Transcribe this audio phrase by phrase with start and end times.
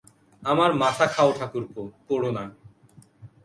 [0.43, 2.43] আমার মাথা খাও ঠাকুরপো, পোড়ো না।